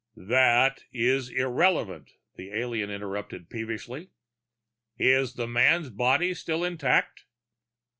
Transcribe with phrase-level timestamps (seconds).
[0.17, 4.09] "That is irrelevant," the alien interrupted peevishly.
[4.97, 7.25] "Is the man's body still intact?"